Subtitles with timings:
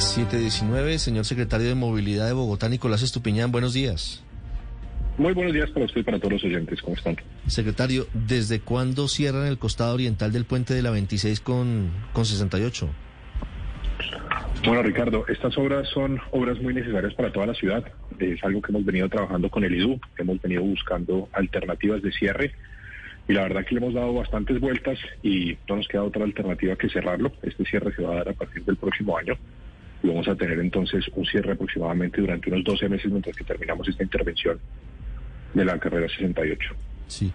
[0.00, 4.24] 719, señor secretario de Movilidad de Bogotá, Nicolás Estupiñán, buenos días.
[5.18, 6.80] Muy buenos días para usted y para todos los oyentes.
[6.80, 7.16] ¿Cómo están?
[7.46, 12.88] Secretario, ¿desde cuándo cierran el costado oriental del puente de la 26 con, con 68?
[14.64, 17.84] Bueno, Ricardo, estas obras son obras muy necesarias para toda la ciudad.
[18.18, 22.52] Es algo que hemos venido trabajando con el IDU, hemos venido buscando alternativas de cierre
[23.28, 26.74] y la verdad que le hemos dado bastantes vueltas y no nos queda otra alternativa
[26.76, 27.32] que cerrarlo.
[27.42, 29.34] Este cierre se va a dar a partir del próximo año
[30.02, 33.86] y vamos a tener entonces un cierre aproximadamente durante unos 12 meses mientras que terminamos
[33.88, 34.58] esta intervención
[35.54, 36.74] de la carrera 68.
[37.08, 37.32] Sí,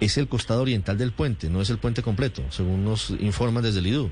[0.00, 3.80] es el costado oriental del puente, no es el puente completo, según nos informan desde
[3.80, 4.10] el IDU.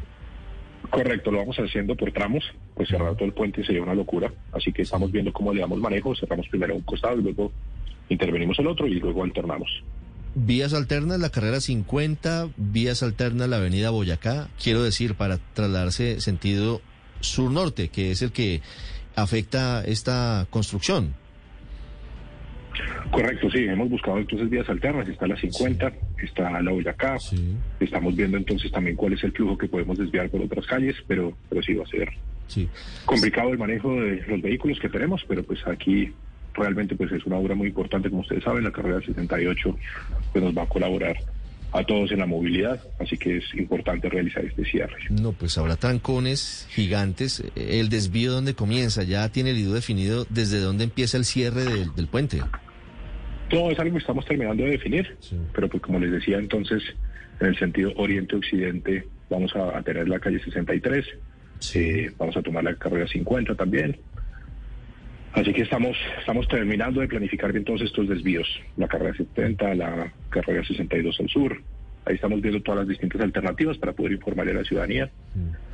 [0.91, 2.44] Correcto, lo vamos haciendo por tramos,
[2.75, 5.81] pues cerrar todo el puente sería una locura, así que estamos viendo cómo le damos
[5.81, 7.53] manejo, cerramos primero un costado y luego
[8.09, 9.83] intervenimos el otro y luego alternamos.
[10.34, 16.83] Vías alternas, la carrera 50, vías alternas, la avenida Boyacá, quiero decir, para trasladarse sentido
[17.20, 18.61] sur-norte, que es el que
[19.14, 21.14] afecta esta construcción.
[23.11, 27.17] Correcto, sí, hemos buscado entonces vías alternas, está la 50, está la Boyacá,
[27.81, 31.33] estamos viendo entonces también cuál es el flujo que podemos desviar por otras calles, pero,
[31.48, 32.11] pero sí va a ser
[33.05, 36.12] complicado el manejo de los vehículos que tenemos, pero pues aquí
[36.55, 39.77] realmente pues es una obra muy importante, como ustedes saben, la carrera 78
[40.33, 41.17] pues nos va a colaborar
[41.77, 44.96] a todos en la movilidad, así que es importante realizar este cierre.
[45.10, 50.60] No, pues habrá trancones gigantes, el desvío donde comienza, ya tiene el IDU definido desde
[50.60, 52.41] dónde empieza el cierre del puente.
[53.50, 55.16] Todo es algo que estamos terminando de definir,
[55.54, 56.82] pero pues como les decía entonces,
[57.41, 61.04] en el sentido oriente-occidente vamos a, tener la calle 63,
[61.75, 63.98] eh, vamos a tomar la carrera 50 también.
[65.36, 70.12] Así que estamos, estamos terminando de planificar bien todos estos desvíos, la carrera 70, la
[70.30, 71.62] carrera 62 al sur,
[72.06, 75.10] Ahí estamos viendo todas las distintas alternativas para poder informarle a la ciudadanía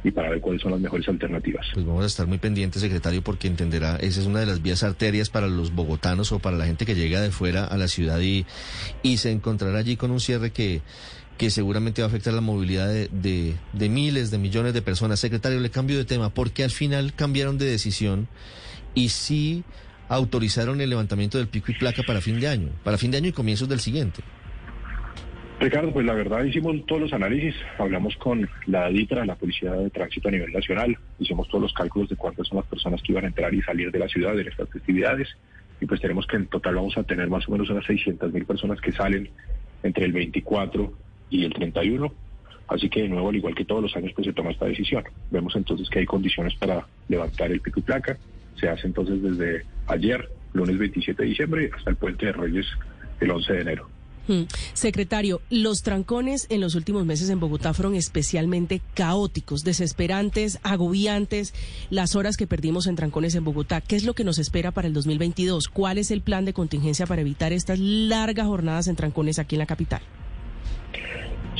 [0.02, 1.66] y para ver cuáles son las mejores alternativas.
[1.74, 4.82] Pues vamos a estar muy pendientes, secretario, porque entenderá, esa es una de las vías
[4.82, 8.18] arterias para los bogotanos o para la gente que llega de fuera a la ciudad
[8.18, 8.46] y,
[9.02, 10.80] y se encontrará allí con un cierre que
[11.36, 15.18] que seguramente va a afectar la movilidad de, de, de, miles, de millones de personas.
[15.18, 16.32] Secretario, le cambio de tema.
[16.32, 18.28] ¿Por qué al final cambiaron de decisión
[18.94, 19.64] y sí
[20.08, 23.28] autorizaron el levantamiento del pico y placa para fin de año, para fin de año
[23.28, 24.22] y comienzos del siguiente?
[25.60, 29.90] Ricardo, pues la verdad hicimos todos los análisis, hablamos con la DITRA, la Policía de
[29.90, 33.24] Tránsito a nivel nacional, hicimos todos los cálculos de cuántas son las personas que iban
[33.24, 35.28] a entrar y salir de la ciudad en estas festividades
[35.80, 38.44] y pues tenemos que en total vamos a tener más o menos unas 600 mil
[38.44, 39.28] personas que salen
[39.82, 40.92] entre el 24
[41.30, 42.12] y el 31.
[42.68, 45.02] Así que de nuevo, al igual que todos los años, pues se toma esta decisión.
[45.30, 48.16] Vemos entonces que hay condiciones para levantar el pico y placa.
[48.58, 52.66] Se hace entonces desde ayer, lunes 27 de diciembre, hasta el puente de Reyes
[53.20, 53.88] el 11 de enero.
[54.28, 54.42] Hmm.
[54.72, 61.54] Secretario, los trancones en los últimos meses en Bogotá fueron especialmente caóticos, desesperantes, agobiantes.
[61.90, 64.86] Las horas que perdimos en trancones en Bogotá, ¿qué es lo que nos espera para
[64.86, 65.68] el 2022?
[65.68, 69.60] ¿Cuál es el plan de contingencia para evitar estas largas jornadas en trancones aquí en
[69.60, 70.02] la capital?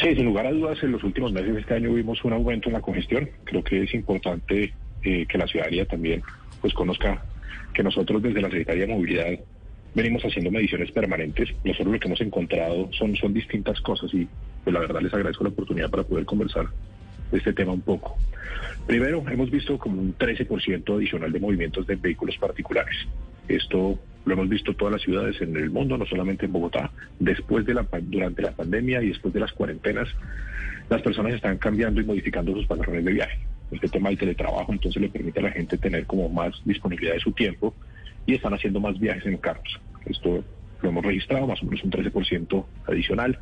[0.01, 2.69] Sí, sin lugar a dudas, en los últimos meses de este año vimos un aumento
[2.69, 3.29] en la congestión.
[3.45, 6.23] Creo que es importante eh, que la ciudadanía también
[6.63, 7.23] pues conozca
[7.75, 9.39] que nosotros desde la Secretaría de Movilidad
[9.95, 11.51] venimos haciendo mediciones permanentes.
[11.65, 14.27] Nosotros lo que hemos encontrado son, son distintas cosas y
[14.65, 16.67] pues la verdad les agradezco la oportunidad para poder conversar
[17.31, 18.17] de este tema un poco.
[18.87, 22.97] Primero, hemos visto como un 13% adicional de movimientos de vehículos particulares.
[23.49, 26.91] Esto lo hemos visto todas las ciudades en el mundo, no solamente en Bogotá.
[27.19, 30.09] Después de la, durante la pandemia y después de las cuarentenas,
[30.89, 33.39] las personas están cambiando y modificando sus patrones de viaje.
[33.73, 37.21] Este tema del teletrabajo entonces le permite a la gente tener como más disponibilidad de
[37.21, 37.75] su tiempo
[38.27, 39.81] y están haciendo más viajes en carros.
[40.07, 40.45] Esto
[40.83, 43.39] lo hemos registrado, más o menos un 13% adicional.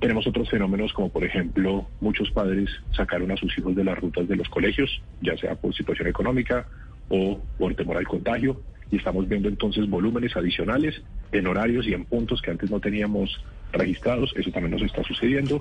[0.00, 4.28] Tenemos otros fenómenos como por ejemplo muchos padres sacaron a sus hijos de las rutas
[4.28, 6.66] de los colegios, ya sea por situación económica
[7.08, 8.60] o por temor al contagio,
[8.90, 11.00] y estamos viendo entonces volúmenes adicionales
[11.32, 13.42] en horarios y en puntos que antes no teníamos
[13.72, 15.60] registrados, eso también nos está sucediendo.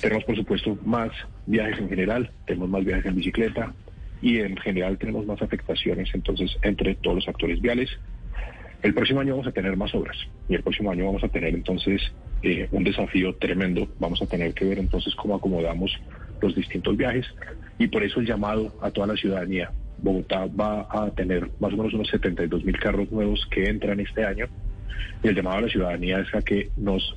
[0.00, 1.10] Tenemos por supuesto más
[1.46, 3.74] viajes en general, tenemos más viajes en bicicleta,
[4.22, 7.90] y en general tenemos más afectaciones entonces entre todos los actores viales.
[8.82, 10.16] El próximo año vamos a tener más obras
[10.48, 12.00] y el próximo año vamos a tener entonces
[12.42, 13.88] eh, un desafío tremendo.
[13.98, 15.92] Vamos a tener que ver entonces cómo acomodamos
[16.40, 17.26] los distintos viajes
[17.78, 19.70] Y por eso el llamado a toda la ciudadanía.
[19.98, 24.24] Bogotá va a tener más o menos unos 72 mil carros nuevos que entran este
[24.24, 24.46] año.
[25.22, 27.16] Y el llamado a la ciudadanía es a que nos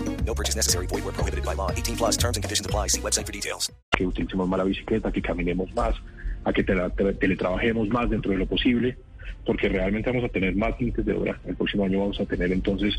[0.25, 0.87] No purchase necessary.
[0.87, 1.71] Void where prohibited by law.
[1.71, 2.87] 18 plus terms and conditions apply.
[2.87, 3.71] See website for details.
[3.91, 5.95] Que utilicemos más la bicicleta, que caminemos más,
[6.45, 8.97] a que tele- tele- teletrabajemos más dentro de lo posible,
[9.45, 11.39] porque realmente vamos a tener más límites de obra.
[11.45, 12.93] El próximo año vamos a tener entonces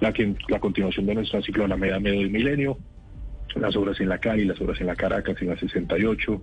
[0.00, 2.78] la, que, la continuación de nuestra ciclo Alameda Medio del Milenio,
[3.54, 6.42] las obras en la Cali, las obras en la Caracas, en la 68.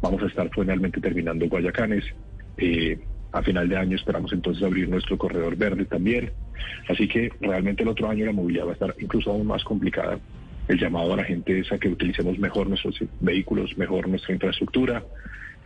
[0.00, 2.04] Vamos a estar finalmente terminando Guayacanes.
[2.56, 2.98] Eh,
[3.32, 6.30] a final de año esperamos entonces abrir nuestro corredor verde también.
[6.88, 10.18] Así que realmente el otro año la movilidad va a estar incluso aún más complicada.
[10.68, 15.02] El llamado a la gente es a que utilicemos mejor nuestros vehículos, mejor nuestra infraestructura.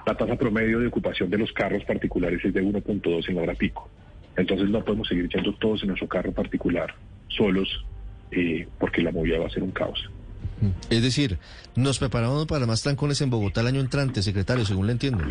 [0.07, 3.55] La tasa promedio de ocupación de los carros particulares es de 1.2 en la hora
[3.55, 3.91] pico.
[4.37, 6.95] Entonces no podemos seguir yendo todos en nuestro carro particular
[7.29, 7.85] solos
[8.31, 10.09] eh, porque la movilidad va a ser un caos.
[10.89, 11.39] Es decir,
[11.75, 15.25] nos preparamos para más trancones en Bogotá el año entrante, secretario, según le entiendo.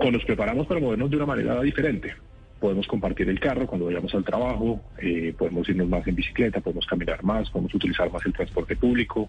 [0.00, 2.14] O nos preparamos para movernos de una manera diferente.
[2.58, 6.86] Podemos compartir el carro cuando vayamos al trabajo, eh, podemos irnos más en bicicleta, podemos
[6.86, 9.28] caminar más, podemos utilizar más el transporte público.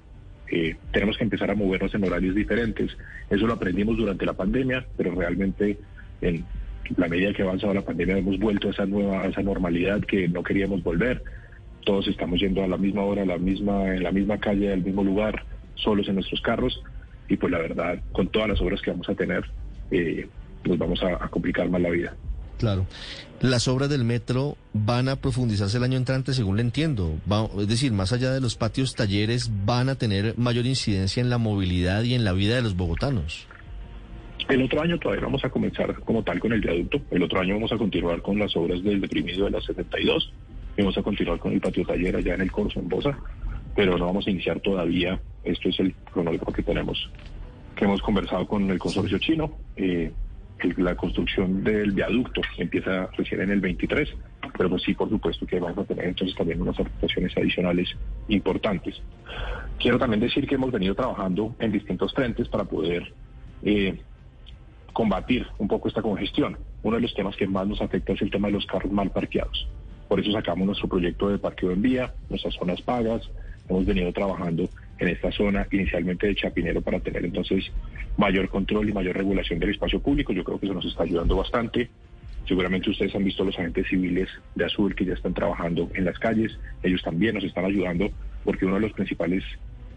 [0.54, 2.92] eh, tenemos que empezar a movernos en horarios diferentes.
[3.30, 5.78] Eso lo aprendimos durante la pandemia, pero realmente
[6.20, 6.44] en
[6.98, 10.02] la medida que ha avanzado la pandemia hemos vuelto a esa nueva, a esa normalidad
[10.02, 11.24] que no queríamos volver.
[11.86, 14.84] Todos estamos yendo a la misma hora, a la misma, en la misma calle, al
[14.84, 15.46] mismo lugar,
[15.76, 16.84] solos en nuestros carros.
[17.30, 19.46] Y pues la verdad, con todas las obras que vamos a tener,
[19.90, 20.28] eh,
[20.66, 22.16] nos vamos a, a complicar más la vida.
[22.58, 22.86] Claro.
[23.40, 27.16] Las obras del metro van a profundizarse el año entrante, según le entiendo.
[27.32, 31.32] Va- es decir, más allá de los patios talleres, van a tener mayor incidencia en
[31.32, 33.48] la movilidad y en la vida de los bogotanos.
[34.48, 37.02] El otro año todavía vamos a comenzar como tal con el viaducto.
[37.10, 40.32] El otro año vamos a continuar con las obras del deprimido de la 72.
[40.78, 43.18] Y vamos a continuar con el patio taller allá en el Corso, en Bosa.
[43.76, 45.20] Pero no vamos a iniciar todavía.
[45.44, 47.10] Esto es el cronograma que tenemos,
[47.76, 49.58] que hemos conversado con el consorcio chino.
[49.78, 50.12] Eh,
[50.64, 54.10] el- la construcción del viaducto empieza recién en el 23.
[54.58, 57.90] Pero pues sí, por supuesto que vamos a tener entonces también unas aportaciones adicionales
[58.28, 59.02] importantes.
[59.80, 63.14] Quiero también decir que hemos venido trabajando en distintos frentes para poder
[63.64, 64.00] eh,
[64.94, 66.58] combatir un poco esta congestión.
[66.84, 69.10] Uno de los temas que más nos afecta es el tema de los carros mal
[69.12, 69.68] parqueados.
[70.08, 73.22] Por eso sacamos nuestro proyecto de parqueo en vía, nuestras zonas pagas.
[73.70, 74.68] Hemos venido trabajando
[75.02, 77.72] en esta zona inicialmente de Chapinero para tener entonces
[78.18, 80.32] mayor control y mayor regulación del espacio público.
[80.32, 81.90] Yo creo que eso nos está ayudando bastante.
[82.48, 86.20] Seguramente ustedes han visto los agentes civiles de Azul que ya están trabajando en las
[86.20, 86.56] calles.
[86.84, 88.12] Ellos también nos están ayudando
[88.44, 89.44] porque uno de los principales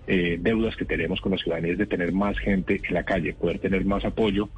[0.06, 3.34] eh, deudas que tenemos con la ciudadanía es de tener más gente en la calle,
[3.34, 4.48] poder tener más apoyo.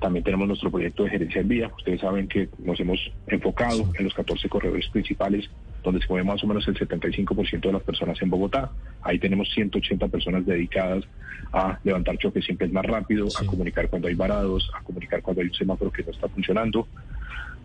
[0.00, 1.70] También tenemos nuestro proyecto de gerencia en vía.
[1.76, 5.48] Ustedes saben que nos hemos enfocado en los 14 corredores principales,
[5.84, 8.70] donde se mueve más o menos el 75% de las personas en Bogotá.
[9.02, 11.04] Ahí tenemos 180 personas dedicadas
[11.52, 15.48] a levantar choques siempre más rápido, a comunicar cuando hay varados, a comunicar cuando hay
[15.48, 16.88] un semáforo que no está funcionando.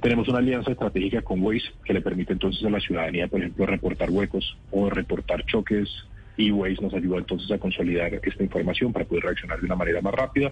[0.01, 3.65] Tenemos una alianza estratégica con Waze que le permite entonces a la ciudadanía, por ejemplo,
[3.65, 5.89] reportar huecos o reportar choques
[6.36, 10.01] y Waze nos ayuda entonces a consolidar esta información para poder reaccionar de una manera
[10.01, 10.51] más rápida.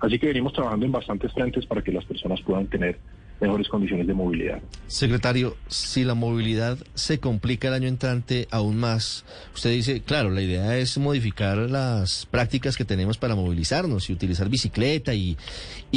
[0.00, 2.98] Así que venimos trabajando en bastantes frentes para que las personas puedan tener
[3.40, 4.60] mejores condiciones de movilidad.
[4.86, 10.42] Secretario, si la movilidad se complica el año entrante aún más, usted dice, claro, la
[10.42, 15.36] idea es modificar las prácticas que tenemos para movilizarnos y utilizar bicicleta y,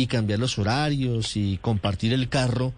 [0.08, 2.74] cambiar los horarios y compartir el carro,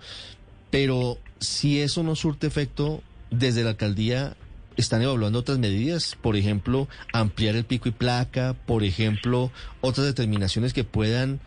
[0.70, 4.38] pero si eso no surte efecto, desde la alcaldía
[4.77, 9.51] están evaluando otras medidas, por ejemplo, ampliar el pico y placa, por ejemplo,
[9.82, 11.39] otras determinaciones que puedan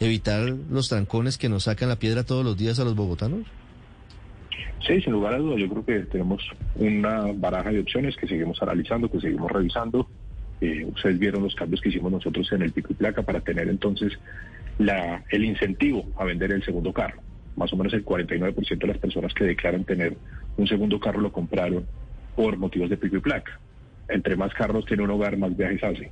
[0.00, 0.40] evitar
[0.70, 3.46] los trancones que nos sacan la piedra todos los días a los bogotanos?
[4.86, 6.42] Sí, sin lugar a dudas, yo creo que tenemos
[6.74, 10.08] una baraja de opciones que seguimos analizando, que seguimos revisando.
[10.60, 13.68] Eh, ustedes vieron los cambios que hicimos nosotros en el pico y placa para tener
[13.68, 14.12] entonces
[14.78, 17.20] la, el incentivo a vender el segundo carro.
[17.56, 20.16] Más o menos el 49% de las personas que declaran tener
[20.56, 21.86] un segundo carro lo compraron
[22.34, 23.58] por motivos de pico y placa.
[24.08, 26.10] Entre más carros tiene un hogar, más viajes hace.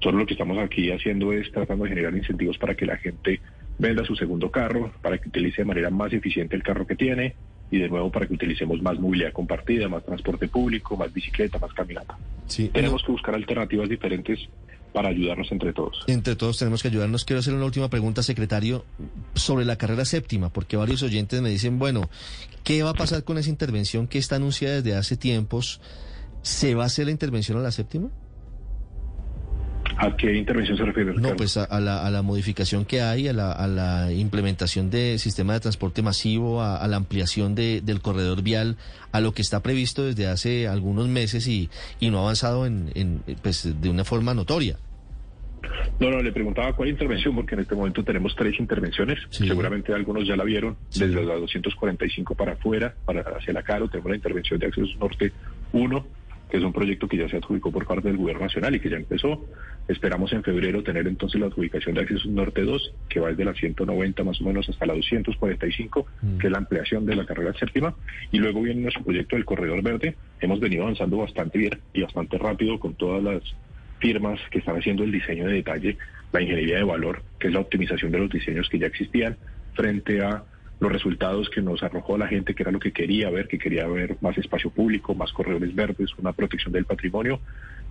[0.00, 3.40] Todo lo que estamos aquí haciendo es tratando de generar incentivos para que la gente
[3.78, 7.34] venda su segundo carro, para que utilice de manera más eficiente el carro que tiene
[7.70, 11.72] y de nuevo para que utilicemos más movilidad compartida, más transporte público, más bicicleta, más
[11.72, 12.18] caminata.
[12.46, 14.40] Sí, Tenemos que buscar alternativas diferentes
[14.92, 16.04] para ayudarnos entre todos.
[16.06, 17.24] Entre todos tenemos que ayudarnos.
[17.24, 18.84] Quiero hacer una última pregunta, secretario,
[19.34, 22.08] sobre la carrera séptima, porque varios oyentes me dicen, bueno,
[22.64, 25.80] ¿qué va a pasar con esa intervención que está anunciada desde hace tiempos?
[26.42, 28.10] ¿Se va a hacer la intervención a la séptima?
[30.02, 31.12] ¿A qué intervención se refiere?
[31.14, 34.88] No, pues a, a la, a la modificación que hay, a la, a la implementación
[34.90, 38.76] de sistema de transporte masivo, a, a la ampliación de, del corredor vial,
[39.12, 41.68] a lo que está previsto desde hace algunos meses y,
[42.00, 44.78] y no ha avanzado en, en, pues, de una forma notoria.
[45.98, 49.18] No, no, le preguntaba cuál intervención, porque en este momento tenemos tres intervenciones.
[49.28, 49.46] Sí.
[49.46, 51.00] Seguramente algunos ya la vieron, Sí.
[51.00, 55.30] desde la 245 para afuera, para hacia la Caro, tenemos la intervención de Acceso Norte
[55.72, 56.06] 1,
[56.50, 58.90] que es un proyecto que ya se adjudicó por parte del Gobierno Nacional y que
[58.90, 59.46] ya empezó.
[59.88, 63.54] Esperamos en febrero tener entonces la adjudicación de Acceso Norte 2, que va desde la
[63.54, 66.06] 190 más o menos hasta la 245,
[66.38, 67.94] que es la ampliación de la carrera séptima.
[68.32, 70.16] Y luego viene nuestro proyecto del Corredor Verde.
[70.40, 73.42] Hemos venido avanzando bastante bien y bastante rápido con todas las
[74.00, 75.96] firmas que están haciendo el diseño de detalle,
[76.32, 79.36] la ingeniería de valor, que es la optimización de los diseños que ya existían,
[79.74, 80.42] frente a
[80.80, 83.86] los resultados que nos arrojó la gente, que era lo que quería ver, que quería
[83.86, 87.38] ver más espacio público, más corredores verdes, una protección del patrimonio.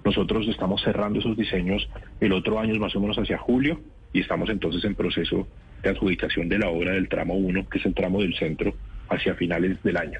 [0.04, 1.88] Nosotros estamos cerrando esos diseños
[2.20, 3.80] el otro año, más o menos hacia julio,
[4.12, 5.48] y estamos entonces en proceso
[5.84, 8.74] de adjudicación de la obra del tramo 1, que es el tramo del centro,
[9.08, 10.20] hacia finales del año.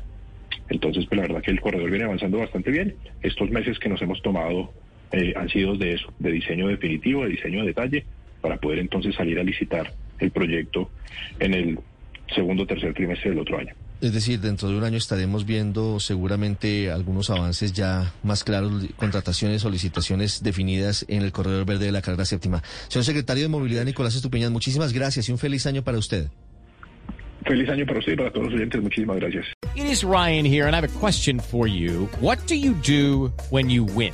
[0.70, 2.96] Entonces, pues la verdad que el corredor viene avanzando bastante bien.
[3.22, 4.72] Estos meses que nos hemos tomado
[5.12, 8.06] eh, han sido de eso, de diseño definitivo, de diseño de detalle,
[8.42, 10.92] para poder entonces salir a licitar el proyecto
[11.40, 11.80] en el
[12.34, 13.74] segundo o tercer trimestre del otro año.
[14.02, 19.62] Es decir, dentro de un año estaremos viendo seguramente algunos avances ya más claros, contrataciones,
[19.62, 22.64] solicitaciones definidas en el corredor verde de la carrera séptima.
[22.88, 26.30] Señor secretario de Movilidad, Nicolás Estupiñán, muchísimas gracias y un feliz año para usted.
[27.46, 28.82] Feliz año para usted y para todos los oyentes.
[28.82, 29.46] Muchísimas gracias.
[29.76, 32.10] It is Ryan here, and I have a question for you.
[32.20, 34.14] What do you do when you win?